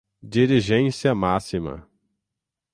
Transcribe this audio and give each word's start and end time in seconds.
dirigência 0.23 1.13
máxima 1.13 1.87